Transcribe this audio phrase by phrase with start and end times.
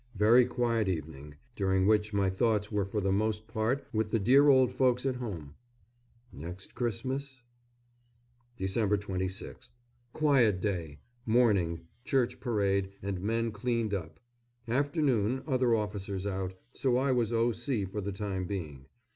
[0.15, 4.47] Very quiet evening, during which my thoughts were for the most part with the dear
[4.49, 5.53] old folks at home....
[6.33, 7.43] NEXT CHRISTMAS???
[8.59, 8.87] Dec.
[8.97, 9.69] 26th.
[10.11, 11.01] Quiet day.
[11.27, 14.19] Morning, church parade and men cleaned up.
[14.67, 17.85] Afternoon, other officers out, so I was O.C.
[17.85, 18.87] for the time being.